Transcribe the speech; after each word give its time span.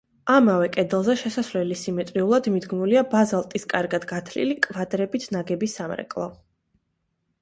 ამავე 0.35 0.69
კედელზე, 0.75 1.15
შესასვლელის 1.23 1.83
სიმეტრიულად 1.87 2.49
მიდგმულია 2.55 3.05
ბაზალტის 3.13 3.69
კარგად 3.75 4.09
გათლილი 4.15 4.57
კვადრებით 4.67 5.29
ნაგები 5.37 5.71
სამრეკლო. 5.79 6.27